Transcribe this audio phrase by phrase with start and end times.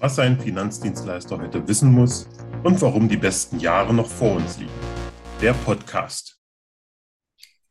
[0.00, 2.28] was ein Finanzdienstleister heute wissen muss
[2.62, 4.70] und warum die besten Jahre noch vor uns liegen.
[5.42, 6.38] Der Podcast.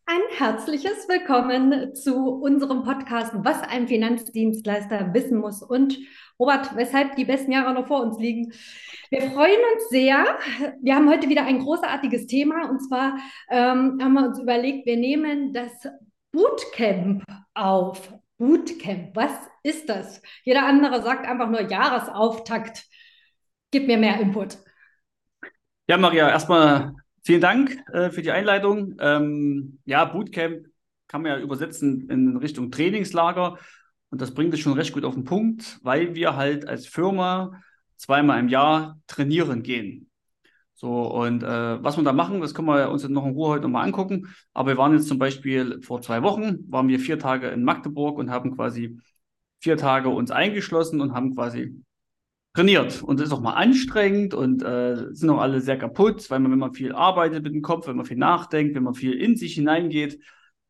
[0.05, 5.97] Ein herzliches Willkommen zu unserem Podcast, was ein Finanzdienstleister wissen muss und
[6.39, 8.51] Robert, weshalb die besten Jahre noch vor uns liegen.
[9.09, 10.25] Wir freuen uns sehr.
[10.81, 13.17] Wir haben heute wieder ein großartiges Thema und zwar
[13.49, 15.71] ähm, haben wir uns überlegt, wir nehmen das
[16.31, 17.23] Bootcamp
[17.53, 18.13] auf.
[18.37, 19.31] Bootcamp, was
[19.67, 20.21] ist das?
[20.43, 22.85] Jeder andere sagt einfach nur Jahresauftakt.
[23.71, 24.57] Gib mir mehr Input.
[25.87, 26.93] Ja, Maria, erstmal
[27.23, 28.95] vielen Dank äh, für die Einleitung.
[28.99, 30.67] Ähm, ja, Bootcamp
[31.07, 33.57] kann man ja übersetzen in Richtung Trainingslager.
[34.09, 37.61] Und das bringt es schon recht gut auf den Punkt, weil wir halt als Firma
[37.97, 40.09] zweimal im Jahr trainieren gehen.
[40.75, 43.63] So, und äh, was wir da machen, das können wir uns noch in Ruhe heute
[43.63, 44.33] nochmal angucken.
[44.53, 48.17] Aber wir waren jetzt zum Beispiel vor zwei Wochen, waren wir vier Tage in Magdeburg
[48.17, 48.99] und haben quasi
[49.59, 51.75] vier Tage uns eingeschlossen und haben quasi
[52.53, 53.03] trainiert.
[53.03, 56.51] Und das ist auch mal anstrengend und äh, sind auch alle sehr kaputt, weil man,
[56.51, 59.35] wenn man viel arbeitet mit dem Kopf, wenn man viel nachdenkt, wenn man viel in
[59.35, 60.19] sich hineingeht,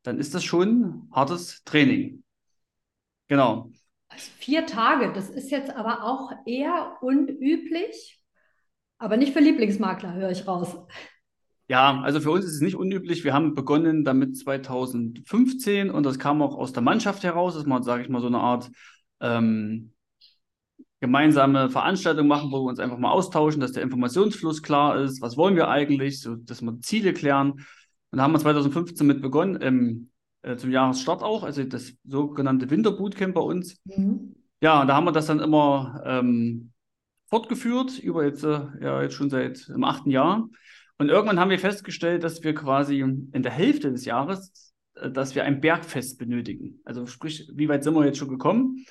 [0.04, 2.24] dann ist das schon hartes Training.
[3.28, 3.72] Genau.
[4.10, 8.22] Also vier Tage, das ist jetzt aber auch eher unüblich.
[9.00, 10.76] Aber nicht für Lieblingsmakler, höre ich raus.
[11.70, 13.24] Ja, also für uns ist es nicht unüblich.
[13.24, 17.84] Wir haben begonnen damit 2015 und das kam auch aus der Mannschaft heraus, dass man,
[17.84, 18.72] sage ich mal, so eine Art
[19.20, 19.92] ähm,
[21.02, 25.22] gemeinsame Veranstaltung machen, wo wir uns einfach mal austauschen, dass der Informationsfluss klar ist.
[25.22, 26.22] Was wollen wir eigentlich?
[26.22, 27.52] So, dass wir Ziele klären.
[28.12, 30.10] Und da haben wir 2015 mit begonnen, ähm,
[30.44, 33.78] äh, zum Jahresstart auch, also das sogenannte Winterbootcamp bei uns.
[33.84, 34.36] Mhm.
[34.62, 36.72] Ja, und da haben wir das dann immer ähm,
[37.30, 40.48] fortgeführt, über jetzt, äh, ja, jetzt schon seit dem achten Jahr.
[40.98, 45.36] Und irgendwann haben wir festgestellt, dass wir quasi in der Hälfte des Jahres, äh, dass
[45.36, 46.80] wir ein Bergfest benötigen.
[46.86, 48.86] Also sprich, wie weit sind wir jetzt schon gekommen?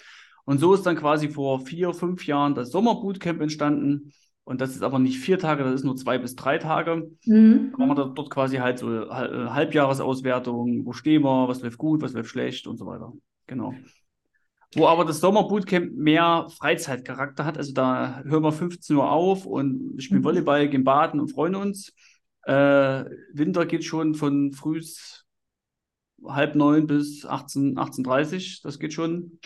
[0.44, 4.12] Und so ist dann quasi vor vier, fünf Jahren das Sommerbootcamp entstanden.
[4.44, 7.10] Und das ist aber nicht vier Tage, das ist nur zwei bis drei Tage.
[7.24, 7.72] Mhm.
[7.72, 12.00] Da machen wir dort quasi halt so äh, Halbjahresauswertungen, wo stehen wir, was läuft gut,
[12.00, 13.12] was läuft schlecht und so weiter.
[13.48, 13.74] Genau.
[14.74, 17.56] Wo aber das Sommerbootcamp mehr Freizeitcharakter hat.
[17.56, 20.24] Also da hören wir 15 Uhr auf und spielen mhm.
[20.24, 21.92] Volleyball, gehen baden und freuen uns.
[22.42, 24.80] Äh, Winter geht schon von früh
[26.24, 29.38] halb neun bis 18, 18.30 Das geht schon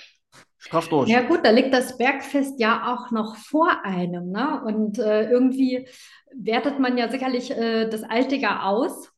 [0.58, 1.08] straff durch.
[1.08, 4.30] Ja gut, da liegt das Bergfest ja auch noch vor einem.
[4.30, 4.62] Ne?
[4.64, 5.88] Und äh, irgendwie
[6.34, 9.10] wertet man ja sicherlich äh, das alte Jahr aus.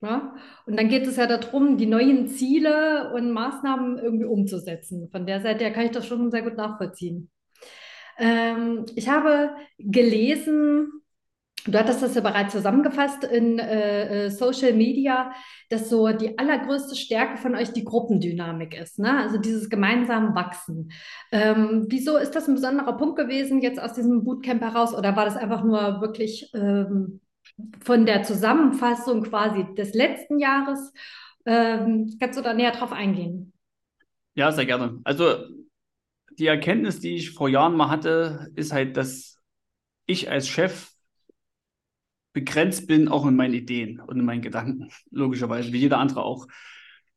[0.00, 0.34] Ja?
[0.66, 5.08] Und dann geht es ja darum, die neuen Ziele und Maßnahmen irgendwie umzusetzen.
[5.10, 7.30] Von der Seite her kann ich das schon sehr gut nachvollziehen.
[8.18, 11.02] Ähm, ich habe gelesen,
[11.66, 15.32] du hattest das ja bereits zusammengefasst in äh, äh, Social Media,
[15.70, 19.18] dass so die allergrößte Stärke von euch die Gruppendynamik ist, ne?
[19.18, 20.92] also dieses gemeinsame Wachsen.
[21.32, 25.24] Ähm, wieso ist das ein besonderer Punkt gewesen jetzt aus diesem Bootcamp heraus oder war
[25.24, 27.20] das einfach nur wirklich ähm,
[27.80, 30.92] von der Zusammenfassung quasi des letzten Jahres.
[31.44, 33.52] Ähm, kannst du da näher drauf eingehen?
[34.34, 35.00] Ja, sehr gerne.
[35.04, 35.44] Also
[36.38, 39.40] die Erkenntnis, die ich vor Jahren mal hatte, ist halt, dass
[40.06, 40.92] ich als Chef
[42.32, 46.46] begrenzt bin, auch in meinen Ideen und in meinen Gedanken, logischerweise, wie jeder andere auch.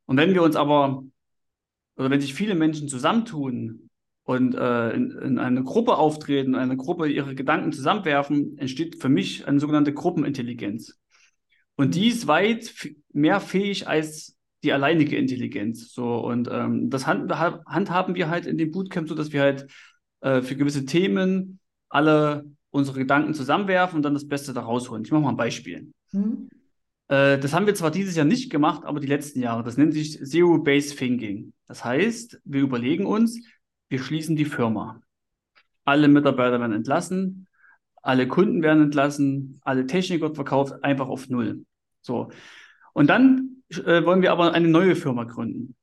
[0.06, 1.04] Und wenn wir uns aber,
[1.96, 3.91] oder wenn sich viele Menschen zusammentun
[4.24, 9.48] und äh, in, in eine Gruppe auftreten, eine Gruppe ihre Gedanken zusammenwerfen, entsteht für mich
[9.48, 11.00] eine sogenannte Gruppenintelligenz.
[11.76, 12.74] Und die ist weit
[13.12, 15.92] mehr fähig als die alleinige Intelligenz.
[15.94, 19.68] So, und ähm, das hand, handhaben wir halt in dem Bootcamp so, dass wir halt
[20.22, 21.60] äh, für gewisse Themen
[21.90, 25.04] alle unsere Gedanken zusammenwerfen und dann das Beste da rausholen.
[25.04, 25.92] Ich mache mal ein Beispiel.
[26.12, 26.50] Mhm.
[27.08, 29.64] Äh, das haben wir zwar dieses Jahr nicht gemacht, aber die letzten Jahre.
[29.64, 31.54] Das nennt sich Zero-Based Thinking.
[31.68, 33.44] Das heißt, wir überlegen uns,
[33.92, 35.02] wir schließen die Firma.
[35.84, 37.48] Alle Mitarbeiter werden entlassen,
[38.02, 41.66] alle Kunden werden entlassen, alle Technik wird verkauft, einfach auf Null.
[42.02, 42.32] So.
[42.94, 45.76] Und dann äh, wollen wir aber eine neue Firma gründen.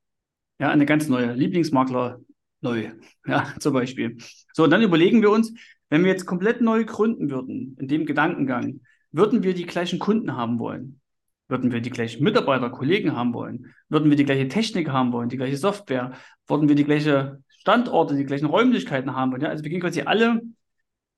[0.58, 1.34] Ja, eine ganz neue.
[1.34, 2.20] Lieblingsmakler
[2.62, 2.90] neu.
[3.26, 4.16] Ja, zum Beispiel.
[4.54, 5.52] So, und dann überlegen wir uns,
[5.90, 8.80] wenn wir jetzt komplett neu gründen würden, in dem Gedankengang,
[9.12, 11.00] würden wir die gleichen Kunden haben wollen?
[11.48, 13.74] Würden wir die gleichen Mitarbeiter, Kollegen haben wollen?
[13.90, 16.12] Würden wir die gleiche Technik haben wollen, die gleiche Software?
[16.46, 19.42] Würden wir die gleiche Standorte, die gleichen Räumlichkeiten haben wollen.
[19.42, 19.48] Ja?
[19.48, 20.40] Also wir gehen quasi alle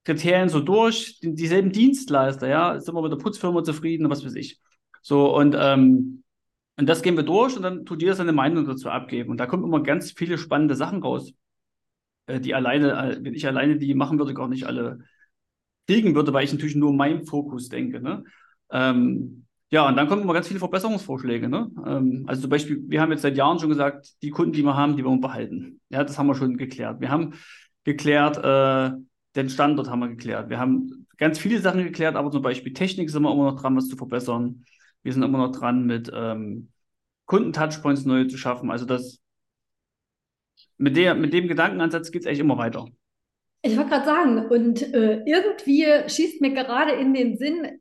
[0.03, 4.35] Kriterien so durch, die, dieselben Dienstleister, ja, sind wir mit der Putzfirma zufrieden, was weiß
[4.35, 4.59] ich.
[5.01, 6.23] So, und, ähm,
[6.77, 9.29] und das gehen wir durch und dann tut jeder seine Meinung dazu abgeben.
[9.29, 11.33] Und da kommen immer ganz viele spannende Sachen raus,
[12.25, 14.99] äh, die alleine, wenn ich alleine die machen würde, gar nicht alle
[15.87, 18.01] kriegen würde, weil ich natürlich nur meinen Fokus denke.
[18.01, 18.23] Ne?
[18.71, 21.47] Ähm, ja, und dann kommen immer ganz viele Verbesserungsvorschläge.
[21.47, 21.71] Ne?
[21.85, 24.75] Ähm, also zum Beispiel, wir haben jetzt seit Jahren schon gesagt, die Kunden, die wir
[24.75, 25.79] haben, die wollen wir behalten.
[25.89, 26.99] Ja, das haben wir schon geklärt.
[26.99, 27.35] Wir haben
[27.85, 28.91] geklärt, äh,
[29.35, 30.49] den Standort haben wir geklärt.
[30.49, 33.77] Wir haben ganz viele Sachen geklärt, aber zum Beispiel Technik sind wir immer noch dran,
[33.77, 34.65] was zu verbessern.
[35.03, 36.69] Wir sind immer noch dran, mit ähm,
[37.27, 38.71] Kunden-Touchpoints neu zu schaffen.
[38.71, 39.21] Also das
[40.77, 42.87] mit, der, mit dem Gedankenansatz geht es eigentlich immer weiter.
[43.61, 47.80] Ich wollte gerade sagen, und äh, irgendwie schießt mir gerade in den Sinn,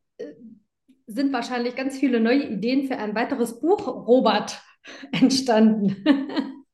[1.11, 4.61] sind wahrscheinlich ganz viele neue Ideen für ein weiteres Buch, Robert,
[5.13, 6.05] entstanden.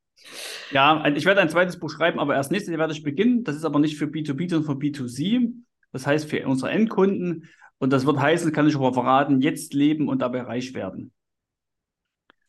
[0.71, 3.43] ja, ich werde ein zweites Buch schreiben, aber erst nächstes Jahr werde ich beginnen.
[3.43, 5.53] Das ist aber nicht für B2B, sondern für B2C.
[5.91, 7.49] Das heißt für unsere Endkunden.
[7.79, 11.11] Und das wird heißen, kann ich aber verraten, jetzt leben und dabei reich werden.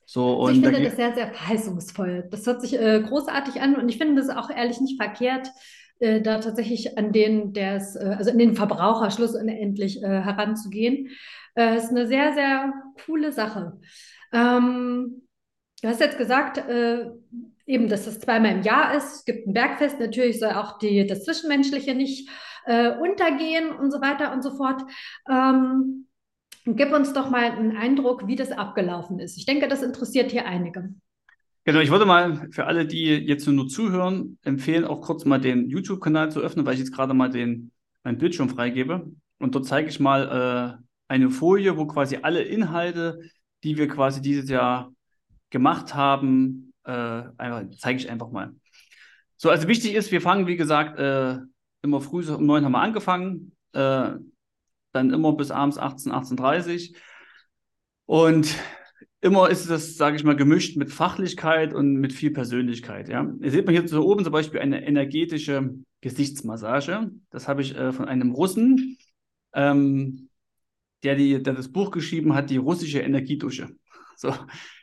[0.06, 2.28] So, also ich finde das sehr, sehr verheißungsvoll.
[2.30, 5.48] Das hört sich äh, großartig an und ich finde das auch ehrlich nicht verkehrt,
[6.00, 11.08] äh, da tatsächlich an den, der es, äh, also in den Verbraucher schlussendlich äh, heranzugehen.
[11.58, 12.72] Äh, ist eine sehr, sehr
[13.04, 13.80] coole Sache.
[14.32, 15.22] Ähm,
[15.82, 17.10] du hast jetzt gesagt, äh,
[17.66, 19.16] eben, dass das zweimal im Jahr ist.
[19.16, 22.30] Es gibt ein Bergfest, natürlich soll auch die, das Zwischenmenschliche nicht
[22.66, 24.82] äh, untergehen und so weiter und so fort.
[25.28, 26.04] Ähm,
[26.76, 29.38] Gib uns doch mal einen Eindruck, wie das abgelaufen ist.
[29.38, 30.92] Ich denke, das interessiert hier einige.
[31.64, 35.70] Genau, ich würde mal für alle, die jetzt nur zuhören, empfehlen, auch kurz mal den
[35.70, 37.72] YouTube-Kanal zu öffnen, weil ich jetzt gerade mal den,
[38.04, 39.10] meinen Bildschirm freigebe.
[39.38, 43.20] Und dort zeige ich mal äh, eine Folie, wo quasi alle Inhalte,
[43.64, 44.92] die wir quasi dieses Jahr
[45.50, 46.92] gemacht haben, äh,
[47.36, 48.54] einfach, zeige ich einfach mal.
[49.36, 51.38] So, also wichtig ist, wir fangen, wie gesagt, äh,
[51.82, 53.52] immer früh um neun haben wir angefangen.
[53.72, 54.10] Äh,
[54.92, 56.94] dann immer bis abends 18, 18.30
[58.06, 58.56] Und
[59.20, 63.08] immer ist das, sage ich mal, gemischt mit Fachlichkeit und mit viel Persönlichkeit.
[63.08, 63.30] Ja.
[63.40, 67.10] Ihr seht man hier so oben zum Beispiel eine energetische Gesichtsmassage.
[67.30, 68.98] Das habe ich äh, von einem Russen,
[69.52, 70.27] ähm,
[71.02, 73.68] der, die, der das Buch geschrieben hat, die russische Energiedusche.
[74.16, 74.30] So,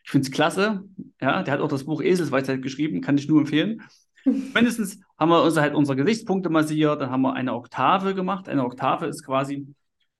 [0.04, 0.84] ich finde es klasse.
[1.20, 3.82] Ja, der hat auch das Buch Eselsweisheit geschrieben, kann ich nur empfehlen.
[4.26, 8.48] Mindestens haben wir uns halt unsere Gesichtspunkte massiert, dann haben wir eine Oktave gemacht.
[8.48, 9.68] Eine Oktave ist quasi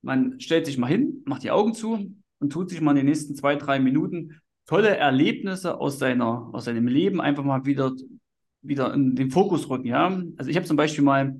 [0.06, 3.06] man stellt sich mal hin, macht die Augen zu und tut sich mal in den
[3.06, 7.92] nächsten zwei, drei Minuten tolle Erlebnisse aus, seiner, aus seinem Leben einfach mal wieder,
[8.62, 9.86] wieder in den Fokus rücken.
[9.86, 10.06] Ja?
[10.36, 11.36] Also ich habe zum Beispiel mal,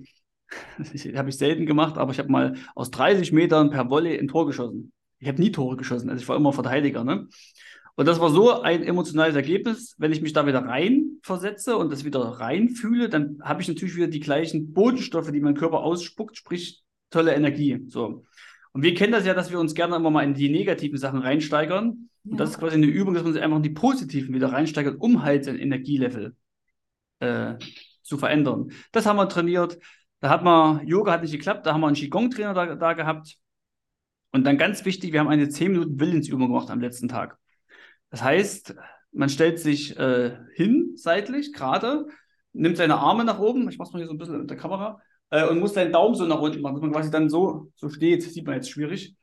[1.17, 4.47] habe ich selten gemacht, aber ich habe mal aus 30 Metern per Volley ein Tor
[4.47, 4.93] geschossen.
[5.19, 7.03] Ich habe nie Tore geschossen, also ich war immer Verteidiger.
[7.05, 7.29] Ne?
[7.95, 9.95] Und das war so ein emotionales Ergebnis.
[9.99, 13.97] Wenn ich mich da wieder rein versetze und das wieder reinfühle, dann habe ich natürlich
[13.97, 17.83] wieder die gleichen Bodenstoffe, die mein Körper ausspuckt, sprich tolle Energie.
[17.89, 18.25] So.
[18.73, 21.21] Und wir kennen das ja, dass wir uns gerne immer mal in die negativen Sachen
[21.21, 22.11] reinsteigern.
[22.25, 22.33] Ja.
[22.33, 25.01] Und das ist quasi eine Übung, dass man sich einfach in die positiven wieder reinsteigert,
[25.01, 26.37] um halt sein Energielevel
[27.21, 27.55] äh,
[28.03, 28.73] zu verändern.
[28.93, 29.79] Das haben wir trainiert.
[30.27, 33.37] Da hat man, Yoga hat nicht geklappt, da haben wir einen Qigong-Trainer da, da gehabt.
[34.33, 37.39] Und dann ganz wichtig, wir haben eine 10 Minuten Willensübung gemacht am letzten Tag.
[38.11, 38.75] Das heißt,
[39.13, 42.09] man stellt sich äh, hin, seitlich, gerade,
[42.53, 44.57] nimmt seine Arme nach oben, ich mache es mal hier so ein bisschen mit der
[44.57, 45.01] Kamera,
[45.31, 47.89] äh, und muss seinen Daumen so nach unten machen, dass man quasi dann so, so
[47.89, 48.25] steht.
[48.25, 49.15] Sieht man jetzt schwierig.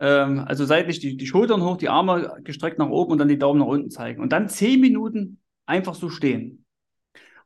[0.00, 3.38] Ähm, also seitlich die, die Schultern hoch, die Arme gestreckt nach oben und dann die
[3.38, 4.20] Daumen nach unten zeigen.
[4.20, 6.64] Und dann zehn Minuten einfach so stehen.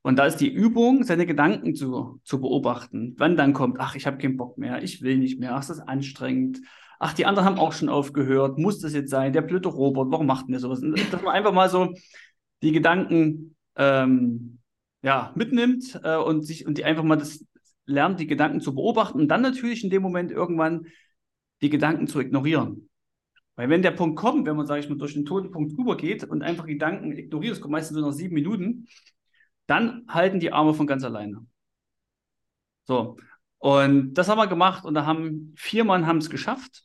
[0.03, 3.15] Und da ist die Übung, seine Gedanken zu, zu beobachten.
[3.19, 5.79] Wann dann kommt, ach, ich habe keinen Bock mehr, ich will nicht mehr, ach, das
[5.79, 6.61] ist anstrengend.
[6.99, 8.59] Ach, die anderen haben auch schon aufgehört.
[8.59, 9.33] Muss das jetzt sein?
[9.33, 10.81] Der blöde Robert, warum macht denn der sowas?
[11.11, 11.95] Dass man einfach mal so
[12.63, 14.59] die Gedanken ähm,
[15.03, 17.45] ja, mitnimmt äh, und sich und die einfach mal das,
[17.87, 20.87] lernt, die Gedanken zu beobachten und dann natürlich in dem Moment irgendwann
[21.61, 22.89] die Gedanken zu ignorieren.
[23.57, 25.97] Weil wenn der Punkt kommt, wenn man, sage ich mal, durch den toten Punkt drüber
[25.97, 28.87] geht und einfach Gedanken ignoriert, das kommt meistens so nach sieben Minuten,
[29.67, 31.47] dann halten die Arme von ganz alleine.
[32.85, 33.17] So,
[33.59, 36.85] und das haben wir gemacht und da haben vier Mann es geschafft.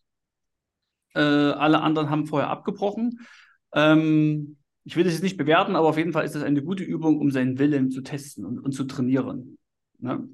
[1.15, 3.25] Äh, alle anderen haben vorher abgebrochen.
[3.73, 6.83] Ähm, ich will das jetzt nicht bewerten, aber auf jeden Fall ist das eine gute
[6.83, 9.57] Übung, um seinen Willen zu testen und, und zu trainieren.
[9.97, 10.29] Ne?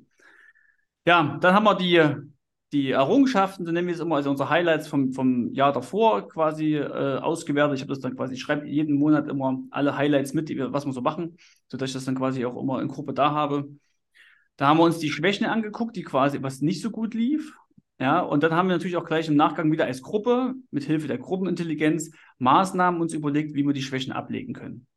[1.06, 2.33] Ja, dann haben wir die,
[2.74, 6.76] die Errungenschaften, so nennen wir es immer, also unsere Highlights vom, vom Jahr davor quasi
[6.76, 7.76] äh, ausgewertet.
[7.76, 10.86] Ich habe das dann quasi, ich schreibe jeden Monat immer alle Highlights mit, wir, was
[10.86, 11.38] wir so machen,
[11.70, 13.70] sodass ich das dann quasi auch immer in Gruppe da habe.
[14.58, 17.56] Da haben wir uns die Schwächen angeguckt, die quasi, was nicht so gut lief.
[18.00, 21.08] Ja, und dann haben wir natürlich auch gleich im Nachgang wieder als Gruppe mit Hilfe
[21.08, 24.88] der Gruppenintelligenz Maßnahmen uns überlegt, wie wir die Schwächen ablegen können.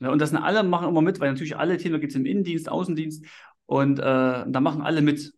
[0.00, 2.26] Ja, und das sind alle machen immer mit, weil natürlich alle Themen, gibt es im
[2.26, 3.26] Innendienst, Außendienst
[3.66, 5.32] und äh, da machen alle mit.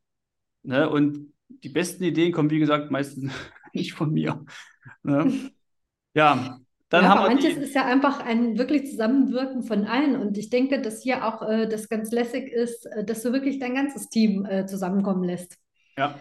[0.62, 0.88] Ne?
[0.88, 3.32] Und die besten Ideen kommen, wie gesagt, meistens
[3.72, 4.44] nicht von mir.
[5.02, 5.50] Ne?
[6.14, 10.16] Ja, dann ja, haben wir manches ist ja einfach ein wirklich Zusammenwirken von allen.
[10.16, 13.58] Und ich denke, dass hier auch äh, das ganz lässig ist, äh, dass du wirklich
[13.58, 15.58] dein ganzes Team äh, zusammenkommen lässt.
[15.98, 16.20] Ja.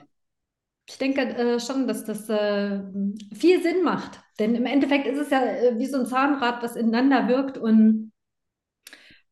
[0.88, 2.82] Ich denke äh, schon, dass das äh,
[3.34, 4.20] viel Sinn macht.
[4.40, 5.42] Denn im Endeffekt ist es ja
[5.78, 7.58] wie so ein Zahnrad, was ineinander wirkt.
[7.58, 8.12] Und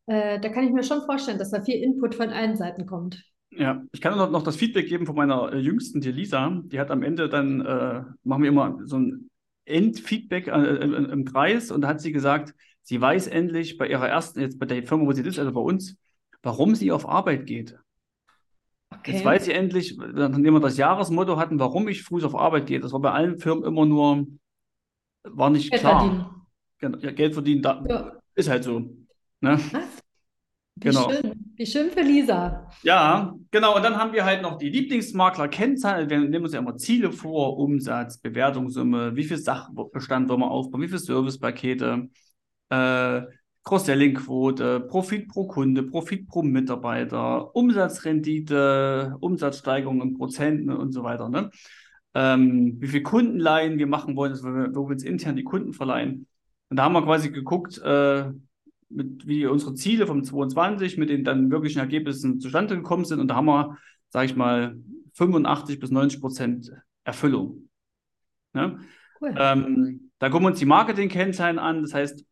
[0.05, 3.23] da kann ich mir schon vorstellen, dass da viel Input von allen Seiten kommt.
[3.57, 6.61] Ja, ich kann noch, noch das Feedback geben von meiner äh, Jüngsten, die Lisa.
[6.65, 9.29] Die hat am Ende dann, äh, machen wir immer so ein
[9.65, 14.07] Endfeedback äh, im, im Kreis und da hat sie gesagt, sie weiß endlich bei ihrer
[14.09, 15.97] ersten, jetzt bei der Firma, wo sie ist, also bei uns,
[16.41, 17.77] warum sie auf Arbeit geht.
[18.89, 19.13] Okay.
[19.13, 22.79] Jetzt weiß sie endlich, nachdem wir das Jahresmotto hatten, warum ich früh auf Arbeit gehe.
[22.79, 24.27] Das war bei allen Firmen immer nur,
[25.23, 25.99] war nicht Geld klar.
[26.01, 26.25] verdienen.
[26.79, 28.11] Genau, ja, Geld verdienen, da, Ja.
[28.35, 28.79] ist halt so.
[29.41, 29.57] Ne?
[30.75, 31.09] Wie Genau.
[31.09, 31.32] schön.
[31.55, 32.67] Wie schön für Lisa.
[32.81, 33.75] Ja, genau.
[33.75, 36.09] Und dann haben wir halt noch die Lieblingsmakler-Kennzahlen.
[36.09, 40.81] Wir nehmen uns ja immer Ziele vor, Umsatz, Bewertungssumme, wie viel Sachbestand wollen wir aufbauen,
[40.81, 42.09] wie viele Servicepakete,
[42.69, 43.21] äh,
[43.63, 51.29] Cross-Selling-Quote, Profit pro Kunde, Profit pro Mitarbeiter, Umsatzrendite, Umsatzsteigerung in Prozenten und so weiter.
[51.29, 51.51] Ne?
[52.15, 55.43] Ähm, wie viel Kundenleihen wir machen wollen, also wo wir, wo wir uns intern die
[55.43, 56.27] Kunden verleihen.
[56.69, 58.31] Und da haben wir quasi geguckt, äh,
[58.95, 63.19] mit, wie unsere Ziele vom 22 mit den dann wirklichen Ergebnissen zustande gekommen sind.
[63.19, 63.77] Und da haben wir,
[64.09, 64.77] sage ich mal,
[65.13, 66.71] 85 bis 90 Prozent
[67.03, 67.69] Erfüllung.
[68.53, 68.79] Ne?
[69.19, 69.35] Cool.
[69.37, 71.81] Ähm, da gucken wir uns die Marketing-Kennzahlen an.
[71.81, 72.25] Das heißt,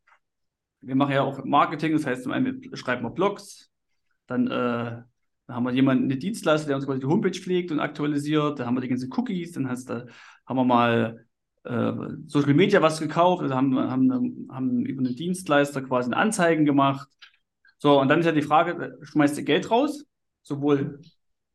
[0.81, 1.93] wir machen ja auch Marketing.
[1.93, 3.69] Das heißt, zum einen schreiben wir Blogs,
[4.27, 7.79] dann, äh, dann haben wir jemanden, eine Dienstleister, der uns quasi die Homepage pflegt und
[7.79, 8.59] aktualisiert.
[8.59, 9.51] Dann haben wir die ganzen Cookies.
[9.53, 10.05] Dann heißt, da
[10.45, 11.25] haben wir mal
[11.63, 11.91] äh,
[12.27, 17.07] Social Media was gekauft, also haben, haben, haben über einen Dienstleister quasi eine Anzeigen gemacht.
[17.77, 20.05] So, und dann ist ja die Frage, schmeißt du Geld raus?
[20.43, 21.01] Sowohl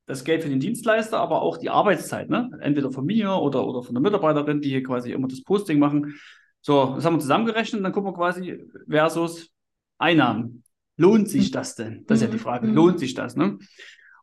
[0.06, 2.50] das Geld für den Dienstleister, aber auch die Arbeitszeit, ne?
[2.60, 6.14] Entweder von mir oder, oder von der Mitarbeiterin, die hier quasi immer das Posting machen.
[6.60, 9.50] So, das haben wir zusammengerechnet und dann gucken wir quasi versus
[9.98, 10.62] Einnahmen.
[10.96, 12.04] Lohnt sich das denn?
[12.06, 12.66] Das ist ja die Frage.
[12.66, 12.74] Mhm.
[12.74, 13.58] Lohnt sich das, ne?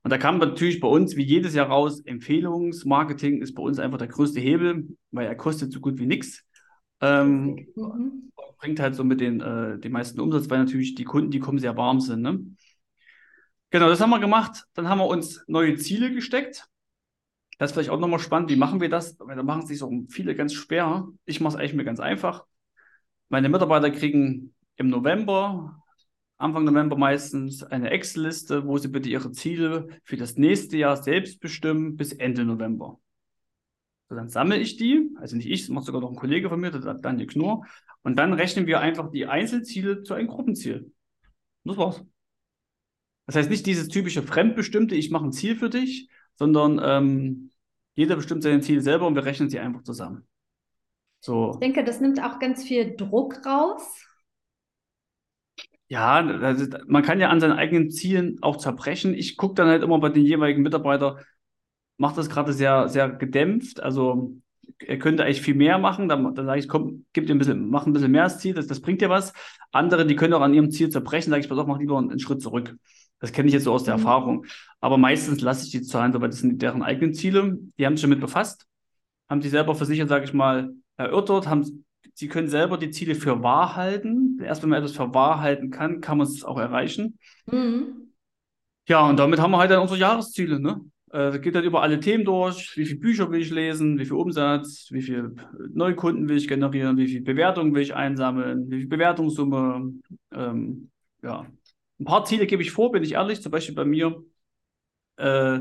[0.04, 3.98] Und da kam natürlich bei uns wie jedes Jahr raus, Empfehlungsmarketing ist bei uns einfach
[3.98, 6.44] der größte Hebel, weil er kostet so gut wie nichts.
[7.02, 8.32] Ähm, Mhm.
[8.60, 11.60] bringt halt so mit den, äh, den meisten Umsatz, weil natürlich die Kunden, die kommen,
[11.60, 12.22] sehr warm sind.
[12.22, 12.40] Ne?
[13.72, 14.66] Genau, das haben wir gemacht.
[14.74, 16.68] Dann haben wir uns neue Ziele gesteckt.
[17.58, 18.50] Das ist vielleicht auch nochmal spannend.
[18.50, 19.18] Wie machen wir das?
[19.20, 21.08] Weil da machen es sich auch viele ganz schwer.
[21.26, 22.46] Ich mache es eigentlich mir ganz einfach.
[23.30, 25.83] Meine Mitarbeiter kriegen im November,
[26.44, 31.40] Anfang November meistens, eine Excel-Liste, wo sie bitte ihre Ziele für das nächste Jahr selbst
[31.40, 33.00] bestimmen bis Ende November.
[34.10, 36.60] So, dann sammle ich die, also nicht ich, das macht sogar noch ein Kollege von
[36.60, 37.66] mir, der Daniel Knorr,
[38.04, 40.92] und dann rechnen wir einfach die Einzelziele zu einem Gruppenziel.
[41.64, 42.04] Das war's.
[43.26, 47.52] Das heißt nicht dieses typische fremdbestimmte, ich mache ein Ziel für dich, sondern ähm,
[47.96, 50.28] jeder bestimmt sein Ziel selber und wir rechnen sie einfach zusammen.
[51.22, 54.06] So, Ich denke, das nimmt auch ganz viel Druck raus.
[55.94, 59.14] Ja, also, man kann ja an seinen eigenen Zielen auch zerbrechen.
[59.14, 61.18] Ich gucke dann halt immer bei den jeweiligen Mitarbeitern,
[61.98, 63.82] macht das gerade sehr, sehr gedämpft.
[63.82, 64.36] Also
[64.80, 66.10] er könnte eigentlich viel mehr machen.
[66.10, 68.54] Dann, dann sage ich, komm, gib dir ein bisschen, mach ein bisschen mehr als Ziel,
[68.56, 69.34] das, das bringt dir was.
[69.72, 72.12] Andere, die können auch an ihrem Ziel zerbrechen, sage ich, pass auf, mach lieber einen,
[72.12, 72.76] einen Schritt zurück.
[73.20, 74.02] Das kenne ich jetzt so aus der Mhm.
[74.02, 74.46] Erfahrung.
[74.82, 77.58] Aber meistens lasse ich die Zahlen so, weil das sind deren eigenen Ziele.
[77.78, 78.68] Die haben sich damit befasst,
[79.30, 83.15] haben die selber für sich, sage ich mal, erörtert, haben, sie können selber die Ziele
[83.15, 84.39] für wahr halten.
[84.41, 87.17] Erst wenn man etwas für wahr halten kann, kann man es auch erreichen.
[87.46, 88.13] Mhm.
[88.88, 90.82] Ja, und damit haben wir halt dann unsere Jahresziele, ne?
[91.12, 92.74] Äh, geht dann über alle Themen durch.
[92.75, 94.00] Wie viele Bücher will ich lesen?
[94.00, 94.88] Wie viel Umsatz?
[94.91, 95.36] Wie viele
[95.72, 96.98] Neukunden will ich generieren?
[96.98, 98.70] Wie viel Bewertungen will ich einsammeln?
[98.70, 99.93] Wie viel Bewertungssumme?
[100.32, 100.89] Ähm,
[101.22, 101.46] ja.
[102.00, 103.41] Ein paar Ziele gebe ich vor, bin ich ehrlich.
[103.41, 104.24] Zum Beispiel bei mir
[105.17, 105.60] äh,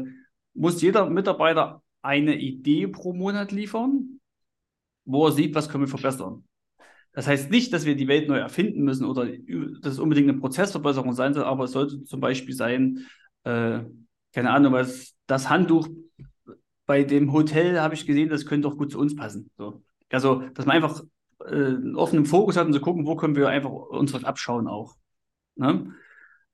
[0.54, 4.20] muss jeder Mitarbeiter eine Idee pro Monat liefern,
[5.04, 6.44] wo er sieht, was können wir verbessern.
[7.12, 9.26] Das heißt nicht, dass wir die Welt neu erfinden müssen oder
[9.82, 13.06] dass es unbedingt eine Prozessverbesserung sein soll, aber es sollte zum Beispiel sein,
[13.44, 13.80] äh,
[14.32, 15.88] keine Ahnung, was das Handtuch
[16.86, 19.50] bei dem Hotel habe ich gesehen, das könnte doch gut zu uns passen.
[19.56, 19.82] So.
[20.10, 21.02] Also, dass man einfach
[21.40, 24.66] äh, einen offenen Fokus hat und so gucken, wo können wir einfach uns was abschauen
[24.66, 24.96] auch.
[25.56, 25.94] Ne?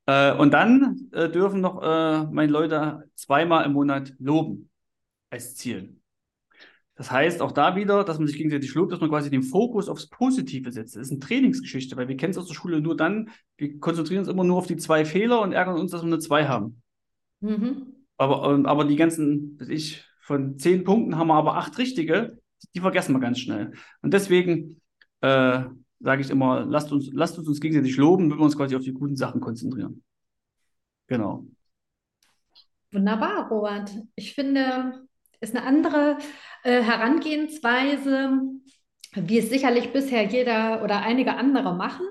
[0.06, 4.70] Äh, und dann äh, dürfen noch äh, meine Leute zweimal im Monat loben
[5.30, 5.97] als Ziel.
[6.98, 9.88] Das heißt auch da wieder, dass man sich gegenseitig lobt, dass man quasi den Fokus
[9.88, 10.96] aufs Positive setzt.
[10.96, 14.18] Das ist eine Trainingsgeschichte, weil wir kennen es aus der Schule nur dann, wir konzentrieren
[14.18, 16.82] uns immer nur auf die zwei Fehler und ärgern uns, dass wir eine zwei haben.
[17.38, 17.94] Mhm.
[18.16, 22.40] Aber, aber die ganzen, weiß ich, von zehn Punkten haben wir aber acht richtige,
[22.74, 23.74] die vergessen wir ganz schnell.
[24.02, 24.80] Und deswegen
[25.20, 25.62] äh,
[26.00, 28.82] sage ich immer, lasst uns, lasst uns uns gegenseitig loben, wenn wir uns quasi auf
[28.82, 30.02] die guten Sachen konzentrieren.
[31.06, 31.46] Genau.
[32.90, 33.92] Wunderbar, Robert.
[34.16, 35.06] Ich finde,
[35.40, 36.18] ist eine andere
[36.64, 38.40] äh, Herangehensweise,
[39.14, 42.07] wie es sicherlich bisher jeder oder einige andere machen.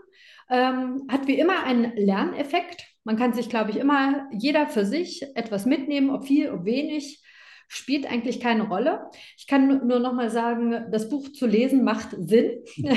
[0.50, 2.84] Ähm, hat wie immer einen Lerneffekt.
[3.04, 7.24] Man kann sich, glaube ich, immer jeder für sich etwas mitnehmen, ob viel, ob wenig,
[7.68, 9.10] spielt eigentlich keine Rolle.
[9.38, 12.64] Ich kann nur noch mal sagen, das Buch zu lesen macht Sinn.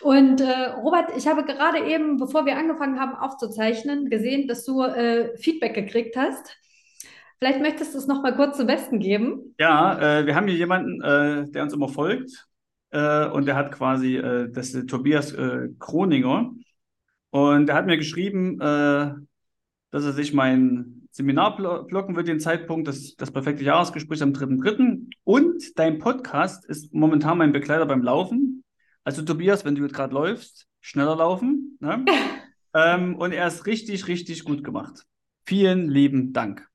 [0.00, 4.82] Und äh, Robert, ich habe gerade eben, bevor wir angefangen haben aufzuzeichnen, gesehen, dass du
[4.82, 6.56] äh, Feedback gekriegt hast.
[7.38, 9.54] Vielleicht möchtest du es noch mal kurz zum Besten geben.
[9.58, 12.46] Ja, äh, wir haben hier jemanden, äh, der uns immer folgt
[12.90, 16.52] äh, und der hat quasi, äh, das ist Tobias äh, Kroninger
[17.30, 19.12] und der hat mir geschrieben, äh,
[19.90, 25.08] dass er sich mein Seminar blocken wird, den Zeitpunkt, das, das perfekte Jahresgespräch am 3.3.
[25.24, 28.64] Und dein Podcast ist momentan mein Begleiter beim Laufen.
[29.02, 31.78] Also Tobias, wenn du gerade läufst, schneller laufen.
[31.80, 32.04] Ne?
[32.74, 35.04] ähm, und er ist richtig, richtig gut gemacht.
[35.46, 36.68] Vielen lieben Dank.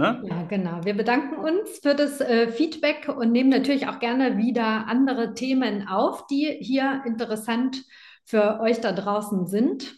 [0.00, 0.22] Ne?
[0.24, 0.82] Ja, genau.
[0.82, 5.86] Wir bedanken uns für das äh, Feedback und nehmen natürlich auch gerne wieder andere Themen
[5.88, 7.84] auf, die hier interessant
[8.24, 9.94] für euch da draußen sind.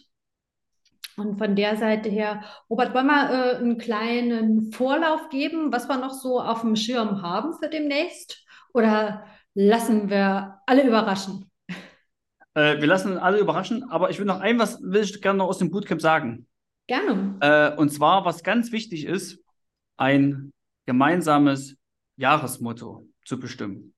[1.15, 5.95] Und von der Seite her, Robert, wollen wir äh, einen kleinen Vorlauf geben, was wir
[5.95, 8.45] noch so auf dem Schirm haben für demnächst?
[8.73, 11.49] Oder lassen wir alle überraschen?
[12.55, 15.47] Äh, wir lassen alle überraschen, aber ich will noch ein, was will ich gerne noch
[15.47, 16.45] aus dem Bootcamp sagen.
[16.87, 17.37] Gerne.
[17.39, 19.42] Äh, und zwar, was ganz wichtig ist,
[19.97, 20.51] ein
[20.85, 21.77] gemeinsames
[22.17, 23.93] Jahresmotto zu bestimmen.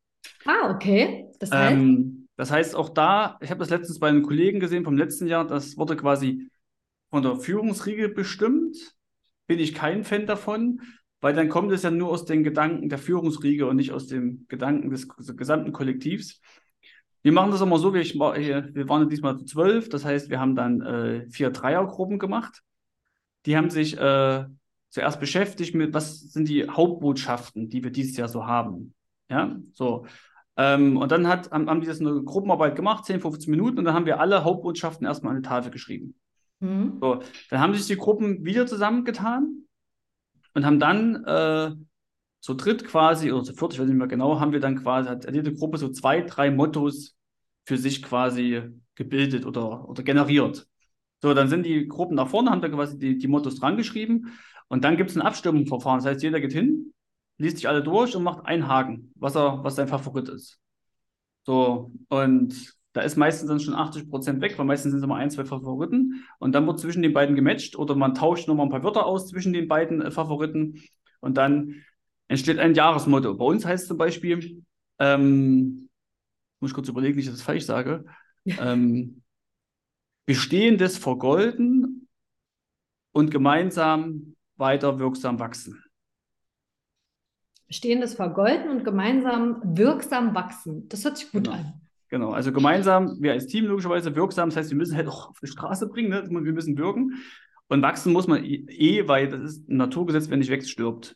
[0.45, 1.27] Ah, okay.
[1.39, 4.83] Das heißt, ähm, das heißt auch da, ich habe das letztens bei einem Kollegen gesehen
[4.83, 6.49] vom letzten Jahr, das wurde quasi
[7.09, 8.77] von der Führungsriege bestimmt.
[9.47, 10.81] Bin ich kein Fan davon,
[11.21, 14.45] weil dann kommt es ja nur aus den Gedanken der Führungsriege und nicht aus dem
[14.47, 16.41] Gedanken des gesamten Kollektivs.
[17.21, 20.81] Wir machen das immer so, wir, wir waren diesmal zwölf, das heißt, wir haben dann
[20.81, 22.61] äh, vier Dreiergruppen gemacht.
[23.45, 24.45] Die haben sich äh,
[24.95, 28.93] zuerst beschäftigt mit, was sind die Hauptbotschaften, die wir dieses Jahr so haben.
[29.29, 30.05] Ja, so.
[30.55, 33.83] Ähm, und dann hat, haben, haben die das eine Gruppenarbeit gemacht, 10, 15 Minuten, und
[33.83, 36.15] dann haben wir alle Hauptbotschaften erstmal an die Tafel geschrieben.
[36.61, 36.99] Mhm.
[37.01, 39.65] So, dann haben sich die Gruppen wieder zusammengetan
[40.53, 41.71] und haben dann äh,
[42.39, 45.09] zu dritt quasi, oder zu viert, ich weiß nicht mehr genau, haben wir dann quasi,
[45.09, 47.17] hat jede Gruppe so zwei, drei Mottos
[47.65, 48.61] für sich quasi
[48.95, 50.65] gebildet oder, oder generiert.
[51.21, 54.31] So, dann sind die Gruppen nach vorne, haben da quasi die, die Mottos dran geschrieben
[54.67, 55.99] und dann gibt es ein Abstimmungsverfahren.
[55.99, 56.93] Das heißt, jeder geht hin,
[57.37, 60.59] liest sich alle durch und macht einen Haken, was, er, was sein Favorit ist.
[61.43, 65.17] So, und da ist meistens dann schon 80 Prozent weg, weil meistens sind es immer
[65.17, 66.23] ein, zwei Favoriten.
[66.39, 69.27] Und dann wird zwischen den beiden gematcht oder man tauscht nochmal ein paar Wörter aus
[69.27, 70.81] zwischen den beiden äh, Favoriten.
[71.19, 71.83] Und dann
[72.29, 73.35] entsteht ein Jahresmotto.
[73.35, 74.63] Bei uns heißt es zum Beispiel,
[74.99, 75.89] ähm,
[76.59, 78.05] muss ich kurz überlegen, dass ich das falsch sage,
[78.45, 79.21] ähm,
[80.25, 82.07] Bestehendes vergolden
[83.11, 85.83] und gemeinsam weiter wirksam wachsen.
[87.67, 90.87] Bestehendes vergolden und gemeinsam wirksam wachsen.
[90.89, 91.57] Das hört sich gut genau.
[91.57, 91.81] an.
[92.09, 95.39] Genau, also gemeinsam, wir als Team logischerweise wirksam, das heißt, wir müssen halt auch auf
[95.41, 96.23] die Straße bringen, ne?
[96.29, 97.13] wir müssen wirken.
[97.67, 101.15] Und wachsen muss man eh, weil das ist ein Naturgesetz, wenn nicht wächst, stirbt.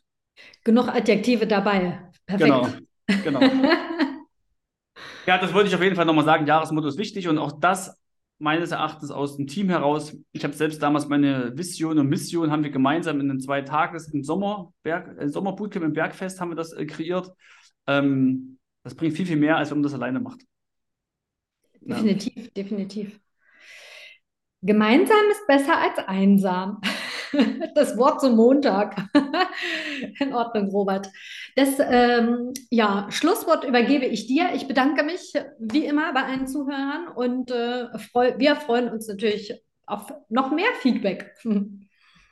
[0.64, 2.10] Genug Adjektive dabei.
[2.26, 2.50] Perfekt.
[2.50, 3.40] Genau, genau.
[5.26, 6.46] ja, das wollte ich auf jeden Fall nochmal sagen.
[6.46, 7.99] Jahresmotto ist wichtig und auch das
[8.40, 10.16] meines Erachtens aus dem Team heraus.
[10.32, 14.08] Ich habe selbst damals meine Vision und Mission haben wir gemeinsam in den zwei Tages
[14.08, 17.30] im Sommer, äh, Sommerbootcamp im Bergfest haben wir das äh, kreiert.
[17.86, 20.40] Ähm, das bringt viel, viel mehr, als wenn man das alleine macht.
[21.82, 22.50] Definitiv, ja.
[22.56, 23.20] definitiv.
[24.62, 26.80] Gemeinsam ist besser als einsam.
[27.74, 28.96] Das Wort zum Montag.
[30.20, 31.08] In Ordnung, Robert.
[31.56, 34.50] Das ähm, ja, Schlusswort übergebe ich dir.
[34.54, 39.54] Ich bedanke mich wie immer bei allen Zuhörern und äh, freu wir freuen uns natürlich
[39.86, 41.34] auf noch mehr Feedback.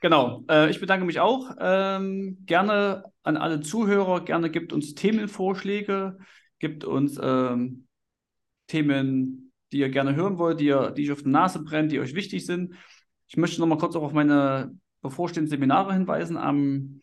[0.01, 1.57] Genau, äh, ich bedanke mich auch.
[1.59, 6.19] Ähm, gerne an alle Zuhörer, gerne gibt uns Themenvorschläge,
[6.61, 7.89] gibt uns ähm,
[8.69, 11.99] Themen, die ihr gerne hören wollt, die, ihr, die euch auf die Nase brennt, die
[11.99, 12.75] euch wichtig sind.
[13.27, 16.37] Ich möchte noch mal kurz auch auf meine bevorstehenden Seminare hinweisen.
[16.37, 17.03] Am,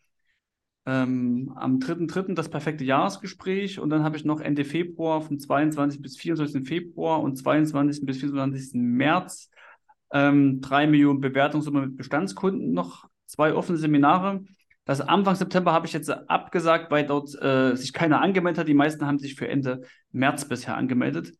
[0.86, 2.34] ähm, am 3.3.
[2.34, 6.00] das perfekte Jahresgespräch und dann habe ich noch Ende Februar vom 22.
[6.00, 6.66] bis 24.
[6.66, 8.06] Februar und 22.
[8.06, 8.74] bis 24.
[8.74, 9.50] März
[10.12, 14.44] ähm, drei Millionen Bewertungssumme mit Bestandskunden noch zwei offene Seminare.
[14.84, 18.68] Das Anfang September habe ich jetzt abgesagt, weil dort äh, sich keiner angemeldet hat.
[18.68, 19.82] Die meisten haben sich für Ende
[20.12, 21.32] März bisher angemeldet.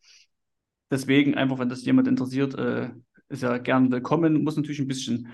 [0.90, 2.90] Deswegen einfach, wenn das jemand interessiert, äh,
[3.28, 4.42] ist ja gern willkommen.
[4.42, 5.28] Muss natürlich ein bisschen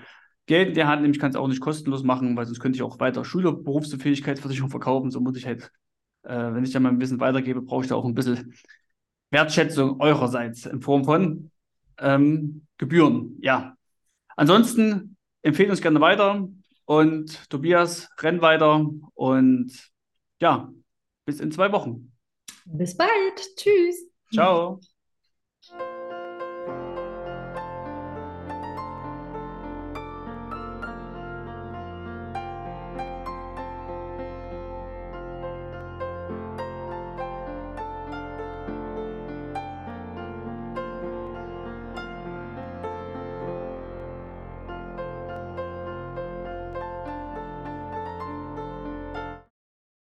[0.45, 1.13] Geld in der Hand nehmen.
[1.13, 3.93] Ich kann es auch nicht kostenlos machen, weil sonst könnte ich auch weiter Schüler Berufs-
[3.93, 5.11] und Fähigkeitsversicherung verkaufen.
[5.11, 5.71] So muss ich halt,
[6.23, 8.53] äh, wenn ich dann mal ein bisschen weitergebe, brauche ich da auch ein bisschen
[9.29, 11.51] Wertschätzung eurerseits in Form von
[11.97, 13.37] ähm, Gebühren.
[13.41, 13.75] Ja.
[14.35, 16.47] Ansonsten empfehlen uns gerne weiter
[16.85, 19.91] und Tobias, renn weiter und
[20.41, 20.71] ja,
[21.25, 22.11] bis in zwei Wochen.
[22.65, 23.09] Bis bald.
[23.55, 24.07] Tschüss.
[24.33, 24.79] Ciao.